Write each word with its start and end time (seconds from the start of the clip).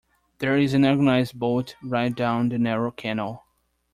There 0.39 0.57
is 0.57 0.73
an 0.73 0.83
organized 0.83 1.37
boat 1.37 1.75
ride 1.83 2.15
down 2.15 2.49
the 2.49 2.57
narrow 2.57 2.89
canal. 2.89 3.45